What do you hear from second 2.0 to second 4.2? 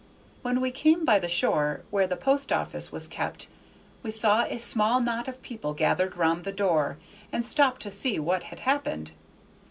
the post office was kept we